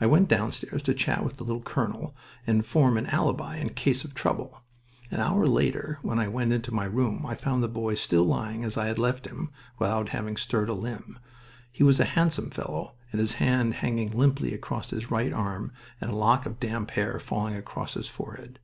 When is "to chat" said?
0.84-1.24